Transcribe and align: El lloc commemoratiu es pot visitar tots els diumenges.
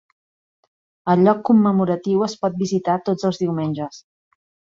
El 1.13 1.21
lloc 1.27 1.43
commemoratiu 1.49 2.25
es 2.29 2.35
pot 2.45 2.57
visitar 2.63 2.97
tots 3.11 3.29
els 3.31 3.41
diumenges. 3.45 4.01